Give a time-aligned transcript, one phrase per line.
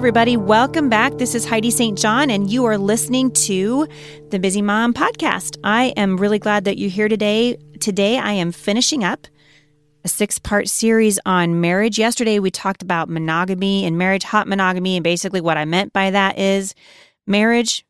[0.00, 0.34] everybody.
[0.34, 1.18] Welcome back.
[1.18, 1.98] This is Heidi St.
[1.98, 3.86] John, and you are listening to
[4.30, 5.58] the Busy Mom podcast.
[5.62, 7.58] I am really glad that you're here today.
[7.80, 9.26] Today, I am finishing up
[10.02, 11.98] a six part series on marriage.
[11.98, 16.10] Yesterday, we talked about monogamy and marriage, hot monogamy, and basically what I meant by
[16.12, 16.74] that is
[17.26, 17.84] marriage,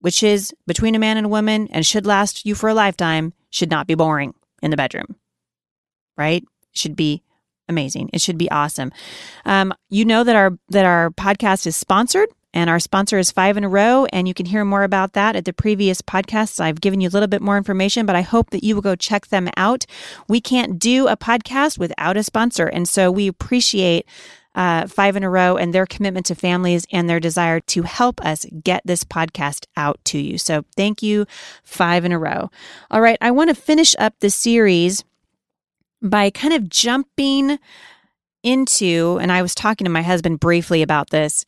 [0.00, 3.34] which is between a man and a woman and should last you for a lifetime,
[3.50, 4.32] should not be boring
[4.62, 5.14] in the bedroom,
[6.16, 6.42] right?
[6.72, 7.22] Should be
[7.68, 8.10] amazing.
[8.12, 8.92] It should be awesome.
[9.44, 12.28] Um, you know that our that our podcast is sponsored.
[12.54, 15.36] And our sponsor is Five in a Row, and you can hear more about that
[15.36, 16.58] at the previous podcasts.
[16.58, 18.96] I've given you a little bit more information, but I hope that you will go
[18.96, 19.84] check them out.
[20.28, 24.08] We can't do a podcast without a sponsor, and so we appreciate
[24.54, 28.24] uh, Five in a Row and their commitment to families and their desire to help
[28.24, 30.38] us get this podcast out to you.
[30.38, 31.26] So thank you,
[31.64, 32.50] Five in a Row.
[32.90, 35.04] All right, I want to finish up the series
[36.02, 37.58] by kind of jumping
[38.42, 41.44] into, and I was talking to my husband briefly about this.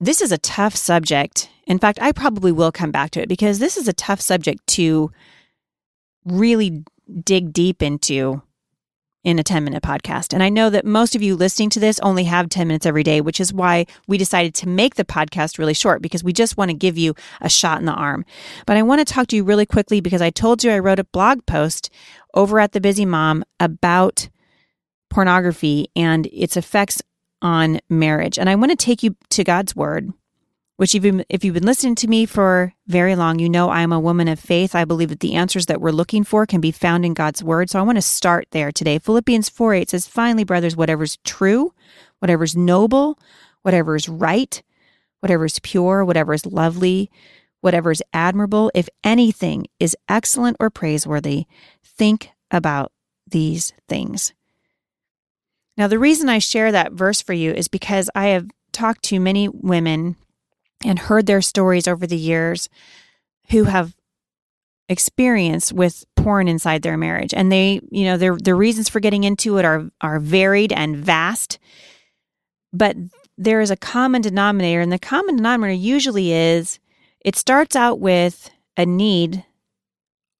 [0.00, 1.48] This is a tough subject.
[1.66, 4.66] In fact, I probably will come back to it because this is a tough subject
[4.68, 5.10] to
[6.24, 6.84] really
[7.22, 8.42] dig deep into
[9.24, 10.32] in a 10 minute podcast.
[10.32, 13.02] And I know that most of you listening to this only have 10 minutes every
[13.02, 16.56] day, which is why we decided to make the podcast really short because we just
[16.56, 18.24] want to give you a shot in the arm.
[18.66, 20.98] But I want to talk to you really quickly because I told you I wrote
[20.98, 21.90] a blog post
[22.34, 24.28] over at The Busy Mom about
[25.08, 27.00] pornography and its effects
[27.40, 28.38] on marriage.
[28.38, 30.12] And I want to take you to God's word,
[30.76, 34.00] which even if you've been listening to me for very long, you know I'm a
[34.00, 34.74] woman of faith.
[34.74, 37.70] I believe that the answers that we're looking for can be found in God's word.
[37.70, 38.98] So I want to start there today.
[38.98, 41.72] Philippians 4 8 says, Finally, brothers, whatever's true,
[42.18, 43.18] whatever's noble,
[43.62, 44.62] whatever is right,
[45.20, 47.10] whatever is pure, whatever is lovely,
[47.60, 51.44] whatever is admirable, if anything is excellent or praiseworthy,
[51.82, 52.92] think about
[53.26, 54.34] these things.
[55.76, 59.18] Now, the reason I share that verse for you is because I have talked to
[59.18, 60.16] many women
[60.84, 62.68] and heard their stories over the years
[63.50, 63.94] who have
[64.88, 69.24] experience with porn inside their marriage and they you know their the reasons for getting
[69.24, 71.58] into it are are varied and vast
[72.70, 72.94] but
[73.38, 76.78] there is a common denominator and the common denominator usually is
[77.24, 79.44] it starts out with a need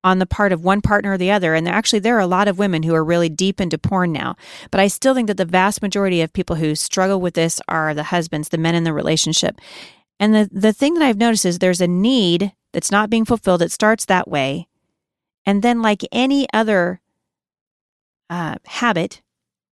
[0.04, 1.54] on the part of one partner or the other.
[1.54, 4.36] And actually, there are a lot of women who are really deep into porn now.
[4.70, 7.94] But I still think that the vast majority of people who struggle with this are
[7.94, 9.60] the husbands, the men in the relationship.
[10.18, 13.62] And the, the thing that I've noticed is there's a need that's not being fulfilled.
[13.62, 14.68] It starts that way.
[15.46, 17.00] And then, like any other
[18.30, 19.20] uh, habit,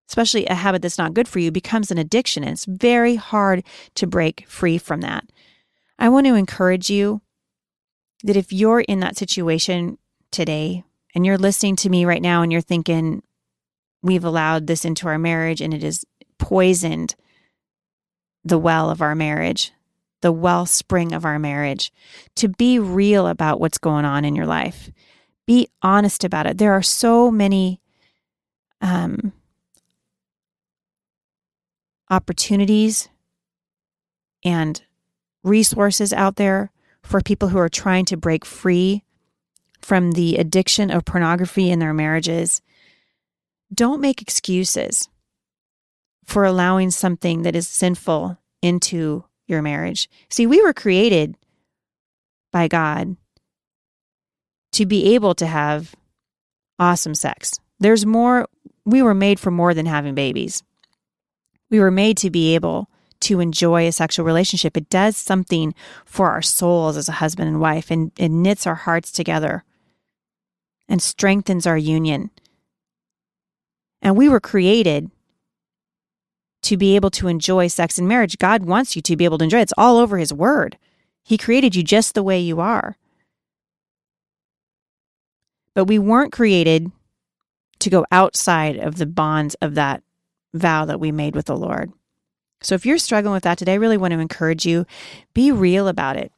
[0.09, 2.43] especially a habit that's not good for you, becomes an addiction.
[2.43, 3.63] And it's very hard
[3.95, 5.25] to break free from that.
[5.97, 7.21] I want to encourage you
[8.23, 9.97] that if you're in that situation
[10.31, 10.83] today
[11.15, 13.23] and you're listening to me right now and you're thinking,
[14.03, 16.03] we've allowed this into our marriage and it has
[16.37, 17.15] poisoned
[18.43, 19.71] the well of our marriage,
[20.21, 21.91] the wellspring of our marriage,
[22.35, 24.91] to be real about what's going on in your life.
[25.45, 26.57] Be honest about it.
[26.57, 27.81] There are so many
[28.81, 29.33] um,
[32.09, 33.09] opportunities
[34.43, 34.81] and
[35.43, 36.71] resources out there
[37.01, 39.03] for people who are trying to break free
[39.81, 42.61] from the addiction of pornography in their marriages.
[43.73, 45.09] Don't make excuses
[46.25, 50.09] for allowing something that is sinful into your marriage.
[50.29, 51.35] See, we were created
[52.51, 53.15] by God
[54.73, 55.95] to be able to have
[56.79, 57.59] awesome sex.
[57.79, 58.47] There's more,
[58.85, 60.63] we were made for more than having babies.
[61.69, 62.89] We were made to be able
[63.21, 64.75] to enjoy a sexual relationship.
[64.75, 65.73] It does something
[66.05, 69.63] for our souls as a husband and wife and it knits our hearts together
[70.89, 72.31] and strengthens our union.
[74.01, 75.11] And we were created
[76.63, 78.37] to be able to enjoy sex and marriage.
[78.37, 79.63] God wants you to be able to enjoy it.
[79.63, 80.77] It's all over His Word.
[81.23, 82.97] He created you just the way you are.
[85.73, 86.91] But we weren't created
[87.79, 90.03] to go outside of the bonds of that
[90.53, 91.91] vow that we made with the Lord.
[92.61, 94.85] So if you're struggling with that today, I really want to encourage you
[95.33, 96.31] be real about it.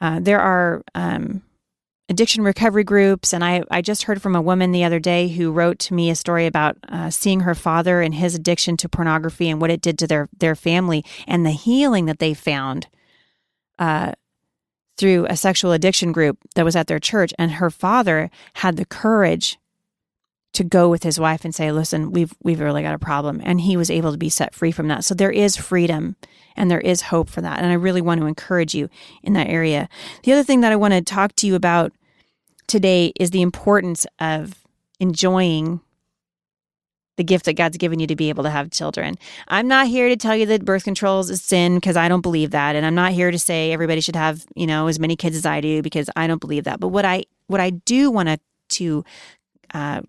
[0.00, 1.42] Uh, there are um,
[2.08, 3.32] addiction recovery groups.
[3.32, 6.10] And I, I just heard from a woman the other day who wrote to me
[6.10, 9.80] a story about uh, seeing her father and his addiction to pornography and what it
[9.80, 12.88] did to their, their family and the healing that they found
[13.78, 14.12] uh,
[14.96, 17.32] through a sexual addiction group that was at their church.
[17.38, 19.58] And her father had the courage
[20.52, 23.60] to go with his wife and say, "Listen, we've we've really got a problem," and
[23.60, 25.04] he was able to be set free from that.
[25.04, 26.16] So there is freedom
[26.56, 28.88] and there is hope for that, and I really want to encourage you
[29.22, 29.88] in that area.
[30.24, 31.92] The other thing that I want to talk to you about
[32.66, 34.54] today is the importance of
[35.00, 35.80] enjoying
[37.16, 39.16] the gift that God's given you to be able to have children.
[39.48, 42.22] I'm not here to tell you that birth control is a sin because I don't
[42.22, 45.16] believe that, and I'm not here to say everybody should have you know as many
[45.16, 46.80] kids as I do because I don't believe that.
[46.80, 48.38] But what I what I do want to
[48.76, 49.04] to
[49.74, 50.02] uh,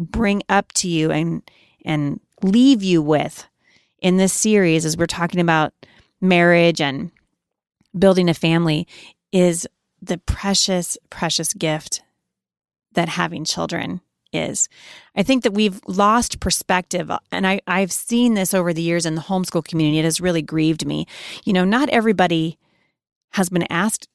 [0.00, 1.42] bring up to you and
[1.84, 3.46] and leave you with
[4.00, 5.72] in this series as we're talking about
[6.20, 7.10] marriage and
[7.98, 8.86] building a family
[9.30, 9.68] is
[10.00, 12.02] the precious precious gift
[12.92, 14.00] that having children
[14.32, 14.68] is.
[15.16, 17.10] I think that we've lost perspective.
[17.32, 19.98] And I, I've seen this over the years in the homeschool community.
[19.98, 21.06] It has really grieved me.
[21.44, 22.58] You know, not everybody
[23.32, 24.08] has been asked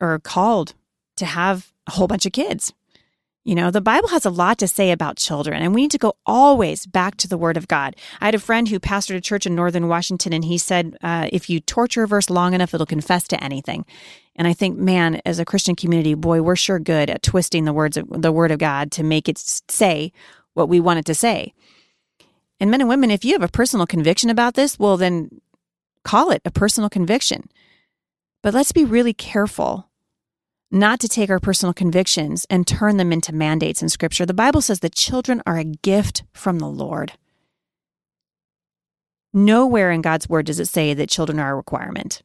[0.00, 0.74] or called
[1.16, 2.72] to have a whole bunch of kids.
[3.46, 5.98] You know, the Bible has a lot to say about children, and we need to
[5.98, 7.94] go always back to the Word of God.
[8.20, 11.28] I had a friend who pastored a church in Northern Washington, and he said, uh,
[11.32, 13.86] if you torture a verse long enough, it'll confess to anything.
[14.34, 17.72] And I think, man, as a Christian community, boy, we're sure good at twisting the
[17.72, 20.10] words of the Word of God to make it say
[20.54, 21.54] what we want it to say.
[22.58, 25.30] And men and women, if you have a personal conviction about this, well, then
[26.02, 27.48] call it a personal conviction.
[28.42, 29.85] But let's be really careful
[30.70, 34.26] not to take our personal convictions and turn them into mandates in Scripture.
[34.26, 37.12] The Bible says that children are a gift from the Lord.
[39.32, 42.22] Nowhere in God's Word does it say that children are a requirement.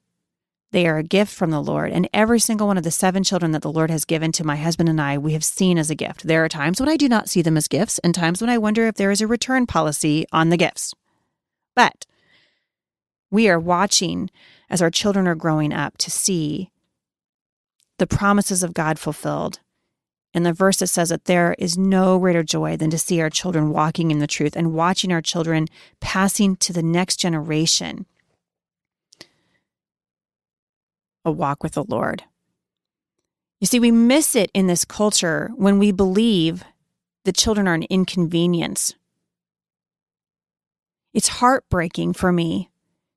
[0.72, 1.92] They are a gift from the Lord.
[1.92, 4.56] And every single one of the seven children that the Lord has given to my
[4.56, 6.24] husband and I, we have seen as a gift.
[6.24, 8.58] There are times when I do not see them as gifts, and times when I
[8.58, 10.94] wonder if there is a return policy on the gifts.
[11.76, 12.06] But
[13.30, 14.30] we are watching
[14.70, 16.72] as our children are growing up to see
[18.02, 19.60] the promises of God fulfilled.
[20.34, 23.30] And the verse that says that there is no greater joy than to see our
[23.30, 25.68] children walking in the truth and watching our children
[26.00, 28.08] passing to the next generation
[31.24, 32.24] a walk with the Lord.
[33.60, 36.64] You see, we miss it in this culture when we believe
[37.26, 38.96] that children are an inconvenience.
[41.14, 42.72] It's heartbreaking for me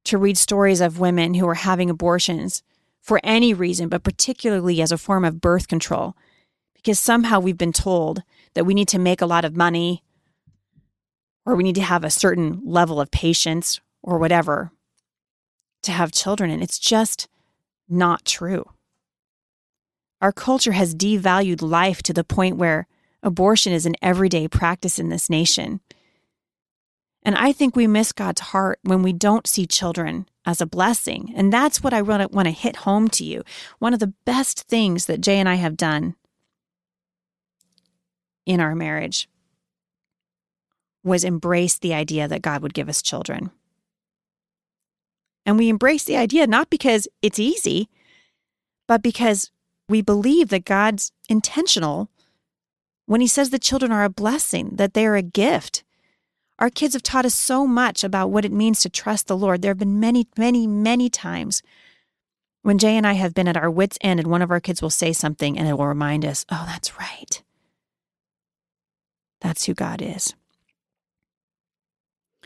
[0.05, 2.63] to read stories of women who are having abortions
[3.05, 6.17] for any reason, but particularly as a form of birth control,
[6.75, 8.23] because somehow we've been told
[8.55, 10.03] that we need to make a lot of money
[11.45, 14.73] or we need to have a certain level of patience or whatever
[15.83, 16.51] to have children.
[16.51, 17.29] And it's just
[17.91, 18.71] not true.
[20.23, 22.87] Our culture has devalued life to the point where
[23.23, 25.81] abortion is an everyday practice in this nation.
[27.25, 31.33] And I think we miss God's heart when we don't see children as a blessing.
[31.35, 33.43] And that's what I want to hit home to you.
[33.79, 36.17] One of the best things that Jay and I have done
[38.45, 39.29] in our marriage
[41.03, 43.51] was embrace the idea that God would give us children.
[45.47, 47.89] And we embrace the idea not because it's easy,
[48.87, 49.51] but because
[49.89, 52.11] we believe that God's intentional
[53.07, 55.85] when He says the children are a blessing, that they are a gift,
[56.59, 59.63] our kids have taught us so much about what it means to trust the Lord.
[59.63, 61.63] There have been many, many, many times
[62.63, 64.81] when Jay and I have been at our wits' end and one of our kids
[64.81, 67.43] will say something and it will remind us, oh, that's right.
[69.41, 70.35] That's who God is.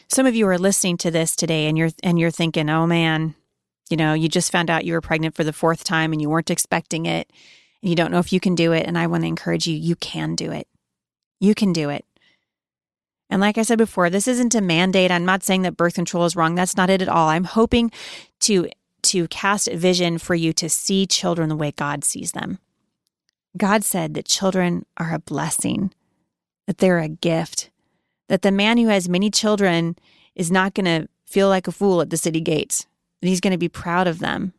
[0.08, 3.34] Some of you are listening to this today and you're and you're thinking, "Oh man,
[3.90, 6.30] you know, you just found out you were pregnant for the fourth time and you
[6.30, 7.30] weren't expecting it
[7.82, 9.76] and you don't know if you can do it." And I want to encourage you,
[9.76, 10.66] you can do it.
[11.40, 12.04] You can do it.
[13.30, 15.10] And like I said before, this isn't a mandate.
[15.10, 16.54] I'm not saying that birth control is wrong.
[16.54, 17.28] That's not it at all.
[17.28, 17.90] I'm hoping
[18.40, 18.68] to
[19.00, 22.58] to cast a vision for you to see children the way God sees them.
[23.56, 25.92] God said that children are a blessing,
[26.66, 27.70] that they're a gift,
[28.28, 29.96] that the man who has many children
[30.34, 32.86] is not going to feel like a fool at the city gates,
[33.20, 34.52] that he's going to be proud of them,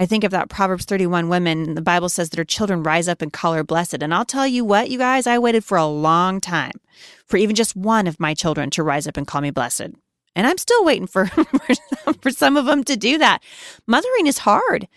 [0.00, 3.20] I think of that Proverbs 31 women, the Bible says that her children rise up
[3.20, 4.02] and call her blessed.
[4.02, 6.80] And I'll tell you what, you guys, I waited for a long time
[7.26, 9.90] for even just one of my children to rise up and call me blessed.
[10.34, 11.26] And I'm still waiting for,
[12.22, 13.42] for some of them to do that.
[13.86, 14.88] Mothering is hard.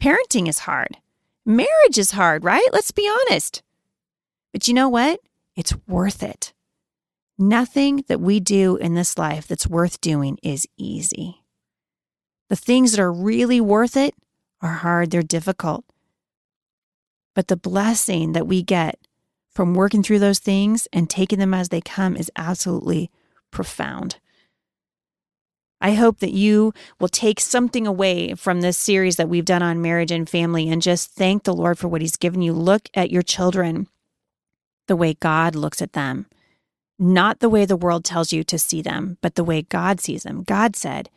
[0.00, 0.98] Parenting is hard.
[1.44, 2.68] Marriage is hard, right?
[2.72, 3.64] Let's be honest.
[4.52, 5.18] But you know what?
[5.56, 6.52] It's worth it.
[7.38, 11.42] Nothing that we do in this life that's worth doing is easy.
[12.48, 14.14] The things that are really worth it
[14.62, 15.84] are hard, they're difficult.
[17.34, 18.98] But the blessing that we get
[19.50, 23.10] from working through those things and taking them as they come is absolutely
[23.50, 24.16] profound.
[25.80, 29.82] I hope that you will take something away from this series that we've done on
[29.82, 32.52] marriage and family and just thank the Lord for what He's given you.
[32.52, 33.88] Look at your children
[34.88, 36.26] the way God looks at them,
[36.98, 40.22] not the way the world tells you to see them, but the way God sees
[40.22, 40.44] them.
[40.44, 41.10] God said,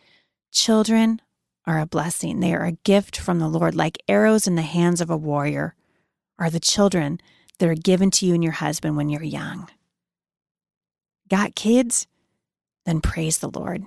[0.51, 1.21] Children
[1.65, 2.39] are a blessing.
[2.39, 5.75] They are a gift from the Lord, like arrows in the hands of a warrior,
[6.39, 7.19] are the children
[7.59, 9.69] that are given to you and your husband when you're young.
[11.29, 12.07] Got kids?
[12.85, 13.85] Then praise the Lord.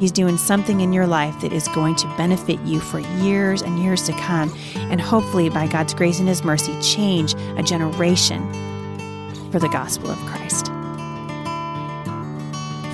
[0.00, 3.78] He's doing something in your life that is going to benefit you for years and
[3.78, 8.42] years to come, and hopefully, by God's grace and His mercy, change a generation
[9.52, 10.72] for the gospel of Christ.